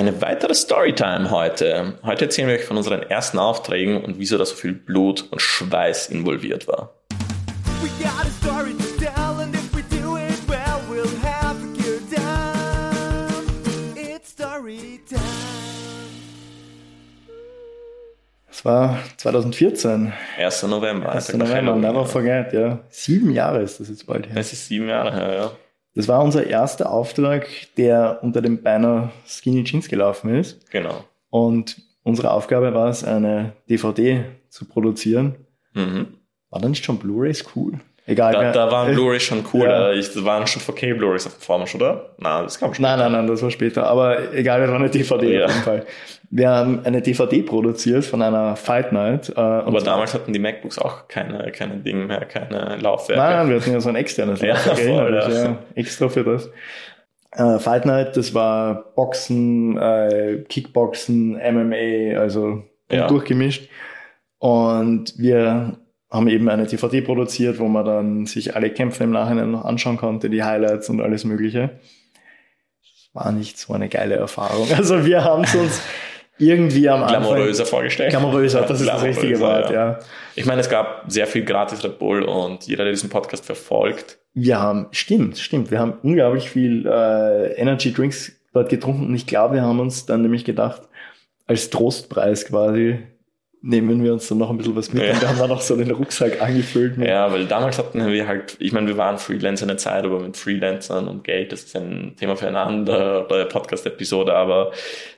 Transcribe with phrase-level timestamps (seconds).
[0.00, 1.98] Eine weitere Storytime heute.
[2.02, 5.42] Heute erzählen wir euch von unseren ersten Aufträgen und wieso da so viel Blut und
[5.42, 6.94] Schweiß involviert war.
[18.50, 20.14] Es war 2014.
[20.38, 20.62] 1.
[20.62, 21.12] November.
[21.12, 21.34] 1.
[21.34, 22.78] November, never forget, ja.
[22.88, 24.38] Sieben Jahre ist das jetzt bald her.
[24.38, 25.50] Es ist sieben Jahre her, ja.
[25.94, 30.70] Das war unser erster Auftrag, der unter dem Banner Skinny Jeans gelaufen ist.
[30.70, 31.04] Genau.
[31.30, 35.36] Und unsere Aufgabe war es, eine DVD zu produzieren.
[35.74, 36.18] Mhm.
[36.50, 37.80] War da nicht schon Blu-rays cool?
[38.10, 38.32] Egal.
[38.32, 39.66] Da, da waren Blu-rays schon cool.
[39.68, 39.92] Ja.
[39.92, 42.10] Ich, waren schon 4K Blu-rays auf dem Vormarsch, oder?
[42.18, 42.82] Nein, das kam schon.
[42.82, 43.86] Nein, nein, nein, das war später.
[43.86, 45.44] Aber egal, das war eine DVD Ja.
[45.44, 45.86] auf jeden Fall.
[46.32, 49.30] Wir haben eine DVD produziert von einer Fight Night.
[49.30, 53.20] Äh, Aber damals hatten die MacBooks auch keine, keine Dinge mehr, keine Laufwerke.
[53.22, 55.44] Nein, nein, wir hatten ja so ein externes Ja, Laufwerk, voll, dich, ja.
[55.44, 55.58] ja.
[55.74, 56.50] extra für das.
[57.32, 63.06] Äh, Fight Night, das war Boxen, äh, Kickboxen, MMA, also Ja.
[63.06, 63.68] durchgemischt.
[64.38, 65.76] Und wir
[66.10, 69.96] haben eben eine DVD produziert, wo man dann sich alle Kämpfe im Nachhinein noch anschauen
[69.96, 71.78] konnte, die Highlights und alles Mögliche.
[73.12, 74.68] War nicht so eine geile Erfahrung.
[74.76, 75.82] Also wir haben es uns
[76.38, 77.22] irgendwie am Anfang...
[77.22, 78.10] Glamouröser vorgestellt.
[78.10, 79.98] Glamouröser, das ist das richtige Wort, ja.
[80.34, 84.18] Ich meine, es gab sehr viel gratis Red Bull und jeder, der diesen Podcast verfolgt,
[84.32, 89.26] Wir haben, stimmt, stimmt, wir haben unglaublich viel äh, Energy Drinks dort getrunken und ich
[89.26, 90.82] glaube, wir haben uns dann nämlich gedacht,
[91.46, 92.98] als Trostpreis quasi
[93.62, 95.12] nehmen wir uns dann noch ein bisschen was mit Ja.
[95.12, 98.56] und wir haben dann noch so den Rucksack angefüllt Ja, weil damals hatten wir halt,
[98.58, 102.14] ich meine, wir waren Freelancer eine Zeit, aber mit Freelancern und Geld, das ist ein
[102.18, 104.72] Thema für eine andere Podcast-Episode, aber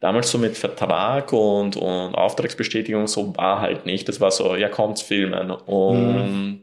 [0.00, 4.08] damals so mit Vertrag und, und Auftragsbestätigung, so war halt nicht.
[4.08, 5.50] Das war so, ja, kommt's filmen.
[5.50, 6.62] Und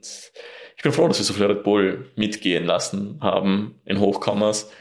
[0.77, 4.71] ich bin froh, dass wir so viel Red Bull mitgehen lassen haben in Hochkommers,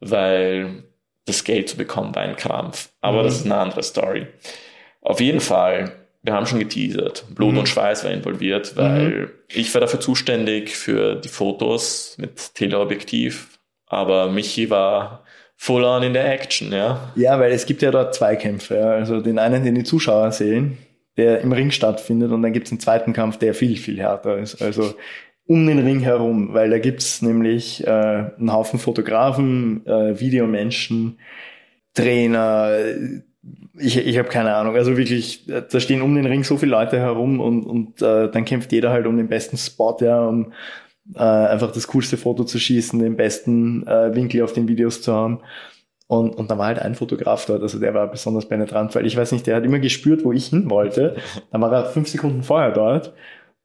[0.00, 0.84] weil
[1.26, 2.90] das Geld zu bekommen war ein Krampf.
[3.00, 3.24] Aber Mhm.
[3.24, 4.26] das ist eine andere Story.
[5.02, 7.24] Auf jeden Fall, wir haben schon geteasert.
[7.34, 7.58] Blut Mhm.
[7.60, 14.30] und Schweiß war involviert, weil ich war dafür zuständig für die Fotos mit Teleobjektiv, aber
[14.30, 15.24] Michi war
[15.56, 17.12] full on in der Action, ja.
[17.16, 18.76] Ja, weil es gibt ja dort zwei Kämpfe.
[18.76, 18.90] Ja.
[18.92, 20.78] Also den einen, den die Zuschauer sehen,
[21.16, 24.38] der im Ring stattfindet und dann gibt es einen zweiten Kampf, der viel, viel härter
[24.38, 24.62] ist.
[24.62, 24.94] Also
[25.46, 31.18] um den Ring herum, weil da gibt's nämlich äh, einen Haufen Fotografen, äh, Videomenschen,
[31.94, 32.70] Trainer,
[33.78, 34.76] ich, ich habe keine Ahnung.
[34.76, 38.30] Also wirklich, äh, da stehen um den Ring so viele Leute herum und, und äh,
[38.30, 40.52] dann kämpft jeder halt um den besten Spot, ja, um
[41.14, 45.14] äh, einfach das coolste Foto zu schießen, den besten äh, Winkel auf den Videos zu
[45.14, 45.40] haben.
[46.06, 49.16] Und, und da war halt ein Fotograf dort, also der war besonders penetrant, weil ich
[49.16, 51.16] weiß nicht, der hat immer gespürt, wo ich hin wollte.
[51.52, 53.14] Dann war er fünf Sekunden vorher dort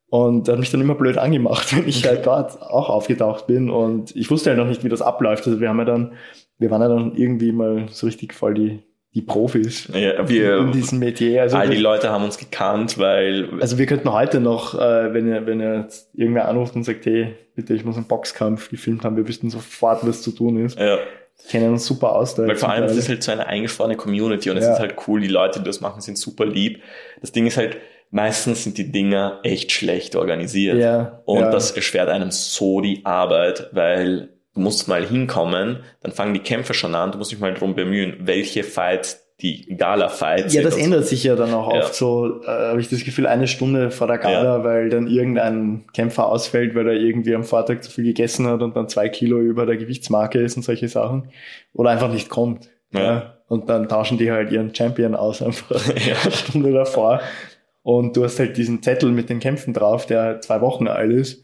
[0.09, 3.71] und hat mich dann immer blöd angemacht, wenn ich halt dort auch aufgetaucht bin.
[3.71, 5.47] Und ich wusste halt noch nicht, wie das abläuft.
[5.47, 6.13] Also wir haben ja dann,
[6.59, 8.83] wir waren ja dann irgendwie mal so richtig voll die,
[9.15, 11.41] die Profis ja in wir, diesem Metier.
[11.41, 15.27] Also, all die Leute haben uns gekannt, weil also wir könnten heute noch, äh, wenn
[15.27, 19.03] ihr, wenn ihr jetzt irgendwer anruft und sagt, hey, bitte, ich muss einen Boxkampf gefilmt
[19.05, 20.77] haben, wir wüssten sofort, was zu tun ist.
[20.77, 20.97] ja,
[21.49, 22.37] Kennen uns super aus.
[22.37, 24.73] Weil vor allem, es ist halt so eine eingeschworene Community und es Ja.
[24.73, 26.81] ist halt cool, die Leute, die das machen, sind super lieb.
[27.21, 27.77] Das Ding ist halt,
[28.11, 30.77] meistens sind die Dinger echt schlecht organisiert.
[30.77, 31.51] ja, Und ja.
[31.51, 36.73] das erschwert einem so die Arbeit, weil du musst mal hinkommen, dann fangen die Kämpfe
[36.73, 41.05] schon an, du musst dich mal darum bemühen, welche Fights die Gala-Fights Ja, das ändert
[41.07, 41.81] sich ja dann auch Ja.
[41.81, 45.83] oft so, äh, habe ich das Gefühl, eine Stunde vor der Gala, weil dann irgendein
[45.93, 49.39] Kämpfer ausfällt, weil er irgendwie am Vortag zu viel gegessen hat und dann zwei Kilo
[49.41, 51.31] über der Gewichtsmarke ist und solche Sachen.
[51.73, 52.69] Oder einfach nicht kommt.
[52.93, 53.33] Ja.
[53.49, 55.69] Und dann tauschen die halt ihren Champion aus einfach
[56.07, 56.15] Ja.
[56.23, 57.19] eine Stunde davor.
[57.83, 61.43] Und du hast halt diesen Zettel mit den Kämpfen drauf, der zwei Wochen alt ist.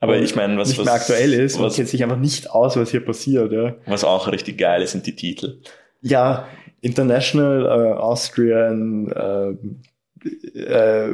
[0.00, 2.76] Aber ich meine, was, nicht was, mehr aktuell ist was, kennt sich einfach nicht aus,
[2.76, 3.52] was hier passiert.
[3.52, 3.74] Ja.
[3.86, 5.60] was auch richtig geil ist, sind die Titel.
[6.02, 6.46] Ja,
[6.80, 9.50] International, äh, Austrian, äh,
[10.58, 11.12] äh,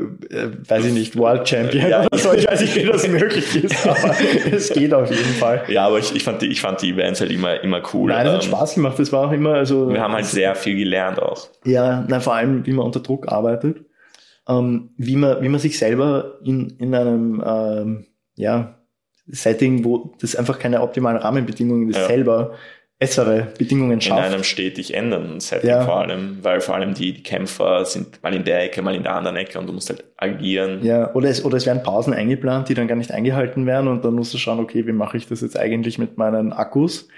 [0.68, 2.06] weiß ich nicht, World Champion Ja.
[2.06, 2.32] oder so.
[2.32, 4.14] Ich weiß nicht, wie das möglich ist, aber
[4.52, 5.62] es geht auf jeden Fall.
[5.68, 8.10] Ja, aber ich, ich, fand die, ich fand die Events halt immer, immer cool.
[8.10, 8.98] Nein, das hat Ähm, Spaß gemacht.
[8.98, 9.88] Das war auch immer, also.
[9.90, 11.48] Wir haben halt sehr viel gelernt auch.
[11.64, 13.84] Ja, nein, vor allem, wie man unter Druck arbeitet,
[14.48, 18.78] ähm, wie man, wie man sich selber in, in einem, ähm, ja,
[19.26, 22.06] Setting, wo das einfach keine optimalen Rahmenbedingungen ist, Ja.
[22.08, 22.52] selber
[22.98, 24.22] bessere Bedingungen in schafft.
[24.22, 25.84] einem stetig ändernden Setting Ja.
[25.84, 29.02] vor allem, weil vor allem die, die Kämpfer sind mal in der Ecke, mal in
[29.02, 30.78] der anderen Ecke und du musst halt agieren.
[30.84, 34.04] Ja, oder es, oder es werden Pausen eingeplant, die dann gar nicht eingehalten werden und
[34.04, 37.08] dann musst du schauen, okay, wie mache ich das jetzt eigentlich mit meinen Akkus,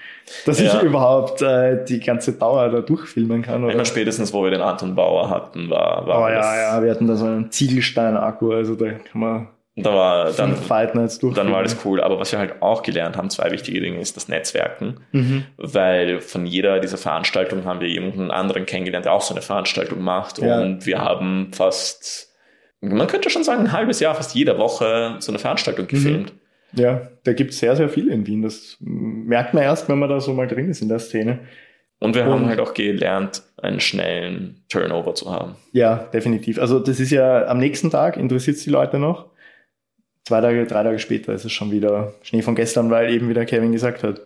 [0.45, 0.77] dass Ja.
[0.77, 3.63] ich überhaupt äh, die ganze Dauer da durchfilmen kann.
[3.63, 3.73] Oder?
[3.73, 7.07] meine, spätestens, wo wir den Anton Bauer hatten, war, war Oh ja, ja, wir hatten
[7.07, 9.47] da so einen Ziegelstein-Akku, also da kann man
[9.79, 11.35] Da war dann, Fight Nights durch.
[11.35, 12.01] dann war das cool.
[12.01, 14.95] Aber was wir halt auch gelernt haben, zwei wichtige Dinge, ist das Netzwerken.
[15.11, 15.43] Mhm.
[15.57, 20.01] Weil von jeder dieser Veranstaltungen haben wir irgendeinen anderen kennengelernt, der auch so eine Veranstaltung
[20.01, 20.39] macht.
[20.39, 20.59] Ja.
[20.61, 22.33] Und wir haben fast,
[22.81, 25.89] man könnte schon sagen, ein halbes Jahr, fast jede Woche so eine Veranstaltung Mhm.
[25.89, 26.33] gefilmt.
[26.73, 28.41] Ja, da gibt es sehr, sehr viele in Wien.
[28.41, 31.39] Das merkt man erst, wenn man da so mal drin ist in der Szene.
[31.99, 35.55] Und wir Und- haben halt auch gelernt, einen schnellen Turnover zu haben.
[35.71, 36.59] Ja, definitiv.
[36.59, 39.27] Also das ist ja am nächsten Tag, interessiert es die Leute noch.
[40.27, 43.33] Zwei Tage, drei Tage später ist es schon wieder Schnee von gestern, weil eben, wie
[43.33, 44.19] der Kevin gesagt hat,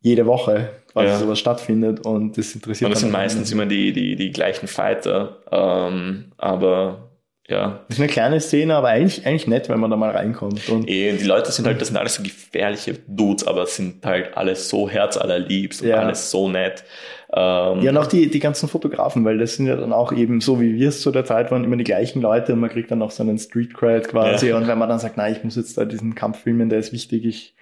[0.00, 1.16] jede Woche quasi Ja.
[1.20, 5.36] sowas stattfindet und das interessiert Und es sind meistens immer die, die, die gleichen Fighter.
[5.52, 7.07] Ähm, aber
[7.48, 10.68] ja, Das ist eine kleine Szene, aber eigentlich, eigentlich nett, wenn man da mal reinkommt.
[10.68, 14.04] Und eh, die Leute sind halt, das sind alles so gefährliche Dudes, aber es sind
[14.04, 15.96] halt alles so herzallerliebst und Ja.
[16.00, 16.84] alles so nett.
[17.32, 20.40] Ähm, ja, und auch die, die ganzen Fotografen, weil das sind ja dann auch eben
[20.40, 22.90] so, wie wir es zu der Zeit waren, immer die gleichen Leute und man kriegt
[22.90, 24.48] dann auch so einen Street Cred quasi.
[24.48, 24.56] Ja.
[24.56, 26.92] Und wenn man dann sagt, nein, ich muss jetzt da diesen Kampf filmen, der ist
[26.92, 27.54] wichtig, ich,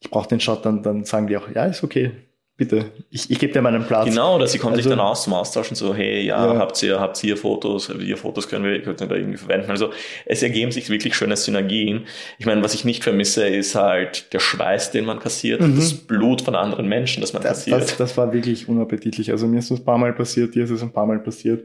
[0.00, 2.12] ich brauche den Shot, dann, dann sagen die auch, ja, ist okay,
[2.58, 4.06] bitte, ich, ich gebe dir meinen Platz.
[4.06, 6.58] Genau, oder sie kommen sich Also- dann aus zum Austauschen, so, hey, ja, Ja.
[6.58, 9.70] habt ihr, habt ihr Fotos, ihr Fotos können wir, könnt ihr da irgendwie verwenden.
[9.70, 9.90] Also
[10.26, 12.06] es ergeben sich wirklich schöne Synergien.
[12.38, 15.76] Ich meine, was ich nicht vermisse, ist halt der Schweiß, den man kassiert, Mhm.
[15.76, 17.80] das Blut von anderen Menschen, das man Das, kassiert.
[17.80, 19.30] das, das war wirklich unappetitlich.
[19.30, 21.64] Also mir ist das ein paar Mal passiert, dir ist es ein paar Mal passiert.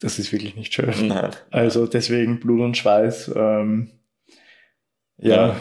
[0.00, 0.92] Das ist wirklich nicht schön.
[1.08, 1.30] Nein.
[1.50, 3.32] Also deswegen Blut und Schweiß.
[3.34, 3.88] Ähm,
[5.16, 5.34] ja.
[5.48, 5.56] Ja.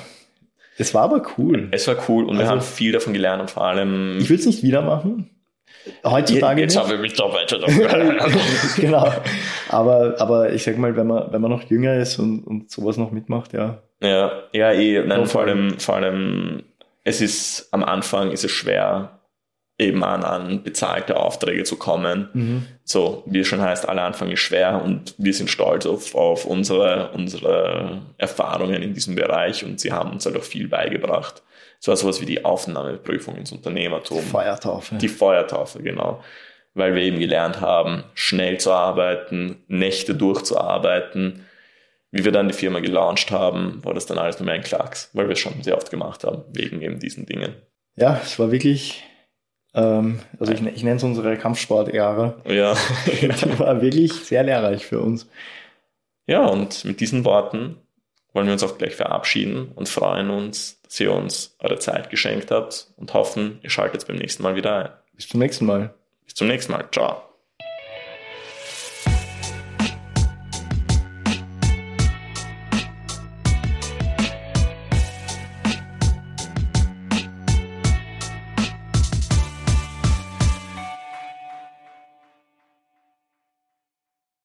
[0.77, 1.67] Es war aber cool.
[1.71, 4.37] Es war cool und wir Also- haben viel davon gelernt und vor allem Ich will
[4.37, 5.29] es nicht wieder machen.
[6.03, 6.83] Heutzutage jetzt nicht.
[6.83, 7.59] haben wir Mitarbeiter.
[8.77, 9.11] genau.
[9.69, 12.97] Aber, aber ich sag mal, wenn man, wenn man noch jünger ist und, und sowas
[12.97, 13.81] noch mitmacht, ja.
[14.01, 16.63] Ja, ja, eh, nein, vor allem, vor allem,
[17.03, 19.16] es ist, am Anfang ist es schwer,
[19.79, 22.67] eben an, an bezahlte Aufträge zu kommen.
[22.83, 26.45] So, wie es schon heißt, aller Anfang ist schwer und wir sind stolz auf, auf
[26.45, 31.43] unsere, unsere Erfahrungen in diesem Bereich und sie haben uns halt auch viel beigebracht.
[31.79, 34.23] So war sowas wie die Aufnahmeprüfung ins Unternehmertum.
[34.23, 34.95] Feuertaufe.
[34.95, 36.23] Die Feuertaufe, genau.
[36.73, 41.45] Weil wir eben gelernt haben, schnell zu arbeiten, Nächte durchzuarbeiten.
[42.09, 45.11] Wie wir dann die Firma gelauncht haben, war das dann alles nur mehr ein Klacks,
[45.13, 47.53] weil wir es schon sehr oft gemacht haben, wegen eben diesen Dingen.
[47.95, 49.03] ja, es war wirklich,
[49.77, 52.35] ähm, also ich, ich nenne es unsere Kampfsport-Ära.
[52.47, 52.75] Ja.
[53.05, 55.29] Die war wirklich sehr lehrreich für uns.
[56.25, 57.77] ja, und mit diesen Worten
[58.33, 62.51] wollen wir uns auch gleich verabschieden und freuen uns, dass ihr uns eure Zeit geschenkt
[62.51, 64.89] habt und hoffen, ihr schaltet beim nächsten Mal wieder ein.
[65.15, 65.93] Bis zum nächsten Mal.
[66.25, 66.85] Bis zum nächsten Mal.
[66.91, 67.36] Ciao.